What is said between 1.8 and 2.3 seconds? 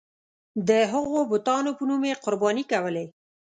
نوم یې